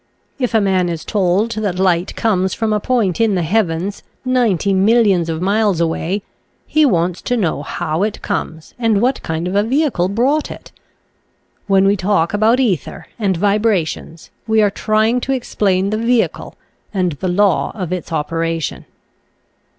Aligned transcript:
If 0.39 0.55
a 0.55 0.61
man 0.61 0.89
is 0.89 1.05
told 1.05 1.51
that 1.51 1.77
light 1.77 2.15
comes 2.15 2.55
from 2.55 2.73
a 2.73 2.79
point 2.79 3.21
in 3.21 3.35
the 3.35 3.43
heavens, 3.43 4.01
ninety 4.25 4.73
millions 4.73 5.29
of 5.29 5.43
miles 5.43 5.79
away, 5.79 6.23
he 6.65 6.87
wants 6.87 7.21
to 7.21 7.37
know 7.37 7.61
how 7.61 8.01
it 8.01 8.23
comes 8.23 8.73
and 8.79 8.99
what 8.99 9.21
kind 9.21 9.47
of 9.47 9.55
a 9.55 9.61
vehicle 9.61 10.09
brought 10.09 10.49
it. 10.49 10.71
When 11.67 11.85
we 11.85 11.95
talk 11.95 12.33
about 12.33 12.59
ether 12.59 13.05
and 13.19 13.37
vibrations 13.37 14.31
we 14.47 14.59
are 14.59 14.71
trying 14.71 15.21
to 15.21 15.33
explain 15.33 15.91
the 15.91 15.99
vehicle 15.99 16.55
and 16.91 17.11
the 17.11 17.27
law 17.27 17.71
of 17.75 17.93
its 17.93 18.11
operation. 18.11 18.85